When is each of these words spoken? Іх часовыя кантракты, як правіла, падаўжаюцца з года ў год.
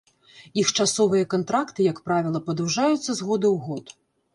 Іх 0.61 0.71
часовыя 0.79 1.29
кантракты, 1.35 1.79
як 1.93 2.03
правіла, 2.09 2.45
падаўжаюцца 2.51 3.09
з 3.13 3.17
года 3.27 3.45
ў 3.57 3.67
год. 3.69 3.85